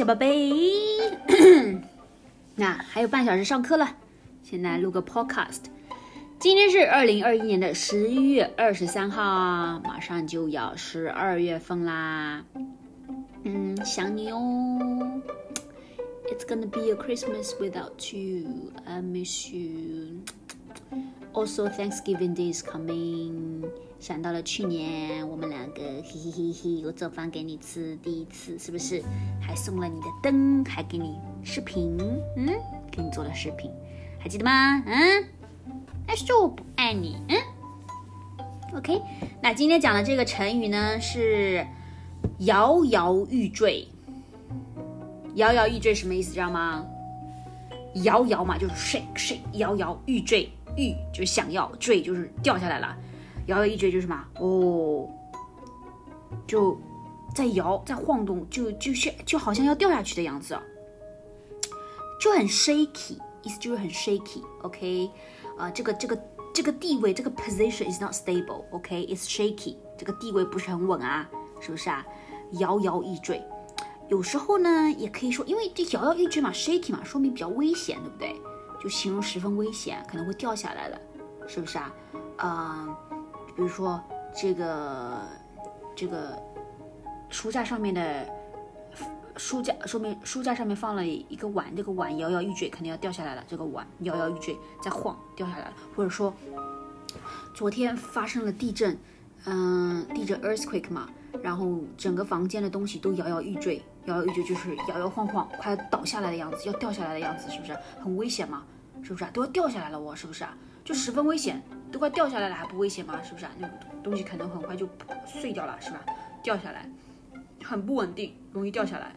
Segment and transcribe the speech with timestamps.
[0.00, 0.50] 小宝贝。
[2.56, 3.96] 那还有半小时上课了，
[4.42, 5.64] 现在录个 podcast。
[6.38, 12.42] 今天是二零二一年的十一月二十三号，马上就要十二月份啦。
[13.44, 15.20] 嗯，想你哦。
[16.30, 18.72] It's gonna be a Christmas without you.
[18.86, 20.19] I miss you.
[21.32, 23.64] Also, Thanksgiving Day is coming.
[24.00, 29.02] 想到了去年我们两个， 嘿嘿嘿嘿，我做饭给你吃，第一次是不是？
[29.40, 31.96] 还送了你的灯，还给你视频，
[32.36, 32.48] 嗯，
[32.90, 33.70] 给你做了视频，
[34.18, 34.82] 还记得吗？
[34.86, 35.24] 嗯，
[36.06, 37.36] 但是我不爱你，嗯。
[38.76, 39.00] OK，
[39.42, 41.66] 那今天讲的这个成语呢是
[42.38, 43.86] 摇摇欲坠。
[45.36, 46.34] 摇摇欲坠什么意思？
[46.34, 46.84] 知道吗？
[48.02, 52.96] 摇摇嘛，就是 shake shake，摇摇欲坠，欲就想要，坠就是掉下来了。
[53.46, 54.24] 摇摇欲坠就是什么？
[54.40, 55.08] 哦，
[56.46, 56.78] 就
[57.34, 60.58] 在摇，在晃动，就就像就好像要掉下去的样子，
[62.20, 64.42] 就很 shaky，意思就是很 shaky。
[64.62, 65.10] OK，
[65.58, 66.22] 啊，这个这个
[66.54, 68.64] 这个地位，这个 position is not stable。
[68.70, 71.28] OK，is shaky，这个地位不是很稳啊，
[71.60, 72.06] 是不是啊？
[72.58, 73.42] 摇摇欲坠，
[74.08, 78.49] 有时候呢也可以说，因为这摇摇欲坠嘛，shaky 嘛，说明比较危险，对不对？
[78.80, 80.98] 就形容十分危险，可能会掉下来了，
[81.46, 81.92] 是不是啊？
[82.38, 82.96] 嗯。
[83.56, 84.02] 比如说
[84.34, 85.20] 这个
[85.94, 86.40] 这个
[87.28, 88.26] 书架上面的
[89.36, 93.44] 书架，说明书架上面放了一个碗，这个碗摇摇欲坠，肯定要掉下来了。
[93.46, 95.72] 这个碗摇摇欲坠，在晃，掉下来了。
[95.94, 96.32] 或者说
[97.52, 98.96] 昨天发生了地震，
[99.44, 101.10] 嗯，地震 earthquake 嘛，
[101.42, 108.64] 然后整个房间的东西都摇摇欲坠，摇摇欲坠就是摇摇晃晃，快要倒下来的样子，要掉下来的样子，是不是很危险嘛？
[109.02, 109.24] 是不是？
[109.32, 110.56] 都要掉下来了，我是不是啊？
[110.84, 111.62] 就十分危险。
[111.92, 113.20] 都快掉下来了，还不危险吗？
[113.20, 113.50] 是不是啊？
[113.58, 113.68] 那
[114.00, 114.88] 东西可能很快就
[115.26, 116.04] 碎掉了，是吧？
[116.40, 116.88] 掉下来，
[117.64, 119.12] 很不稳定，容易掉下来。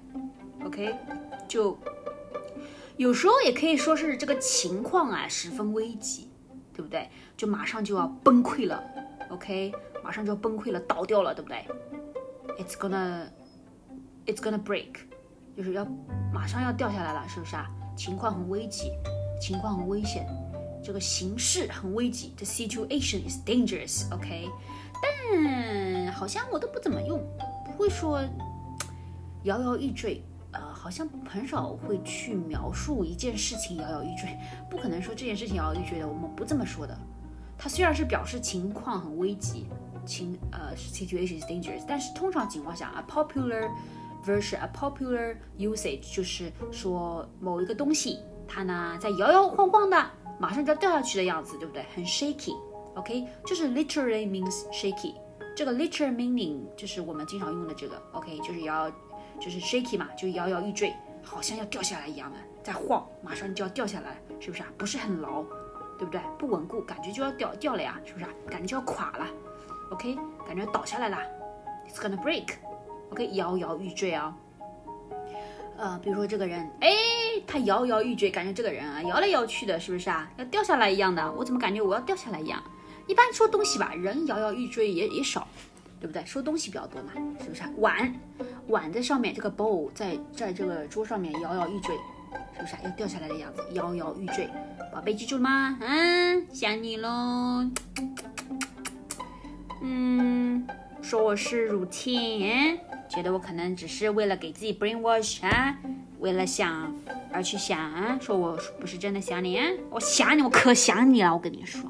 [0.66, 0.96] OK，
[1.48, 1.78] 就
[2.98, 6.30] 有时候也可以说是这个情况啊，十分危急，
[6.74, 7.08] 对不对？
[7.38, 8.84] 就马上就要崩溃了。
[9.30, 9.72] OK，
[10.04, 11.64] 马上就要崩溃了，倒掉了，对不对
[12.58, 14.96] ？It's gonna，it's gonna break，
[15.56, 15.86] 就是要
[16.34, 17.70] 马上要掉下来了，是不是啊？
[17.96, 18.92] 情况很危急，
[19.40, 20.28] 情况很危险。
[20.84, 24.50] 这个形势很危急，the situation is dangerous，OK，
[25.02, 27.24] 但好像我都不怎么用，
[27.66, 28.22] 不会说
[29.44, 30.22] 摇摇欲坠，
[30.52, 34.38] 呃，好像很少会去描述一件事情摇摇欲坠，
[34.70, 36.98] 不可能说这件事情摇摇欲坠的，我们不这么说的。
[37.58, 39.68] 它虽然是表示情况很危急，
[40.06, 43.70] 情呃 situation is dangerous，但是通常情况下，a popular
[44.26, 50.10] version，a popular usage 就是说某一个东西它呢在摇摇晃晃的。
[50.40, 51.86] 马上就要掉下去的样子，对不对？
[51.96, 55.14] 很 shaky，OK，就是 literally means shaky。
[55.56, 58.92] 这个 literal meaning 就是我们经常用的这个，OK，就是摇，
[59.40, 60.92] 就是 shaky 嘛，就摇摇欲坠，
[61.24, 64.68] 好像要掉下来一样的，在晃，马上就要掉下来，是不是啊？
[64.76, 65.44] 不是很牢，
[65.98, 66.20] 对不对？
[66.38, 68.32] 不稳固，感觉就要掉掉了呀，是不是啊？
[68.50, 69.28] 感觉就要垮了
[69.94, 71.18] ，OK，感觉倒下来了
[71.88, 74.36] ，It's gonna break，OK，摇摇欲坠啊。
[75.78, 76.92] 呃，比如说这个人，哎。
[77.48, 80.30] 他摇摇欲坠，感觉这个人啊摇来摇去的，是不是啊？
[80.38, 81.32] 要掉下来一样的。
[81.34, 82.64] 我怎么感觉我要掉下来一样？
[83.08, 85.48] 一般说东西吧，人摇摇欲坠也也少，
[86.00, 86.24] 对不对？
[86.26, 87.12] 说东西比较多嘛，
[87.44, 87.64] 是不是？
[87.78, 88.16] 碗，
[88.68, 91.96] 碗在上面，这个 bowl 在在这个桌上面摇摇欲坠，
[92.56, 92.76] 是不是？
[92.76, 94.48] 啊要掉下来的样子，摇摇欲坠。
[94.94, 95.78] 宝贝记住了吗？
[95.82, 97.66] 嗯，想你喽。
[99.86, 100.66] 嗯，
[101.02, 102.80] 说我是 routine，
[103.10, 105.78] 觉得我可能只是为了给自己 brainwash 啊。
[106.20, 106.96] 为了想
[107.34, 111.34] 而去想，说我不是真的想你，我想你，我可想你了。
[111.34, 111.82] 我跟你说，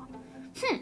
[0.59, 0.79] 哼！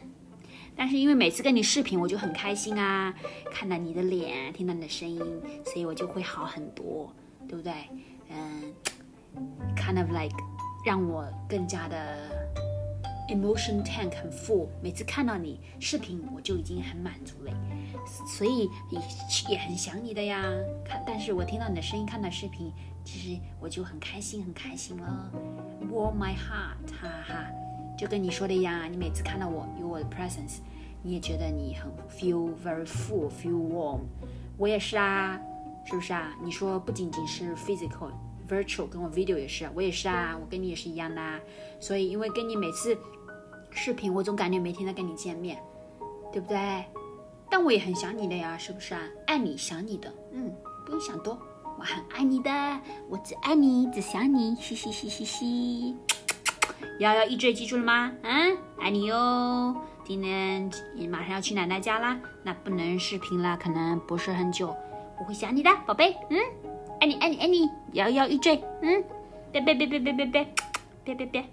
[0.73, 3.13] 但是因为每次跟你视频，我就很开心啊，
[3.51, 5.19] 看到你的脸，听到你的声音，
[5.65, 7.13] 所以我就会好很多，
[7.45, 7.73] 对不对？
[8.29, 8.73] 嗯
[9.75, 10.33] ，kind of like
[10.85, 12.17] 让我更加的
[13.31, 14.67] emotion tank 很 full。
[14.83, 17.51] 每次看到你视频，我就已经很满足了，
[18.37, 18.99] 所以也
[19.49, 20.43] 也很想你的呀。
[20.85, 22.71] 看，但是我听到你的声音，看到视频。
[23.03, 25.31] 其实我就很开心，很开心了
[25.91, 27.47] ，warm my heart，哈哈，
[27.97, 30.59] 就跟你说的一样，你每次看到我有我的 presence，
[31.01, 34.01] 你也觉得你很 feel very full，feel warm，
[34.55, 35.41] 我也是啊，
[35.83, 36.37] 是不是啊？
[36.43, 41.39] 你说不仅仅是 physical，virtual，跟我 video 也是，我也是啊，我跟你也是一样的，
[41.79, 42.95] 所以因为跟你每次
[43.71, 45.57] 视频，我总感觉每天在跟你见面，
[46.31, 46.85] 对不对？
[47.49, 49.01] 但我也很想你的呀，是不是啊？
[49.27, 50.53] 爱你想你的，嗯，
[50.85, 51.37] 不用想多。
[51.79, 52.49] 我很爱你的，
[53.09, 55.95] 我只爱你，只想你，嘻嘻嘻嘻嘻。
[56.99, 58.11] 瑶瑶一直记住了吗？
[58.23, 59.75] 嗯，爱你哟。
[60.03, 64.75] 今天你马上要去奶奶家啦，那不能视频了，可能不是很久。
[65.17, 66.15] 我会想你的，宝贝。
[66.29, 66.37] 嗯，
[66.99, 68.63] 爱你爱你爱你，摇摇欲坠。
[68.81, 69.03] 嗯，
[69.51, 70.53] 别别别别别别别
[71.03, 71.45] 别别别。